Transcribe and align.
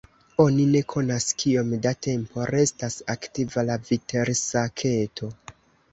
Oni 0.43 0.63
ne 0.75 0.79
konas 0.93 1.27
kiom 1.43 1.75
da 1.83 1.91
tempo 2.07 2.47
restas 2.53 2.97
aktiva 3.15 3.67
la 3.71 3.77
vitelsaketo. 3.91 5.35